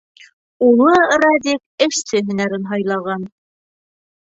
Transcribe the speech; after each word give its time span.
Улы 0.67 0.95
Радик 1.25 1.85
эшсе 1.89 2.25
һөнәрен 2.31 2.69
һайлаған. 2.75 3.33